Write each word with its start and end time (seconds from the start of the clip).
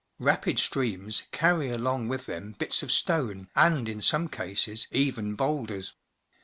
Rapid 0.17 0.57
streams 0.57 1.27
carry 1.31 1.69
along 1.69 2.07
with 2.07 2.25
them 2.25 2.55
bits 2.57 2.81
of 2.81 2.91
stone, 2.91 3.49
and 3.55 3.87
in 3.87 4.01
some 4.01 4.29
cases, 4.29 4.87
even 4.89 5.35
boulders. 5.35 5.93